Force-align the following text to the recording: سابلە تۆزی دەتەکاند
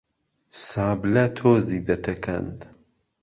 سابلە 0.67 1.25
تۆزی 1.37 1.79
دەتەکاند 1.87 2.57